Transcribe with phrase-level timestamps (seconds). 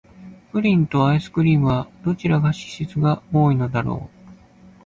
[0.51, 4.21] プリンとアイスクリームは、どちらが脂質が多いのだろう。